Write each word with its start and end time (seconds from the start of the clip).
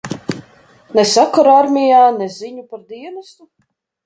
Ne 0.99 1.03
sakaru 1.11 1.51
armijā, 1.57 2.01
ne 2.23 2.31
ziņu 2.39 2.67
par 2.73 2.83
dienestu? 2.97 3.49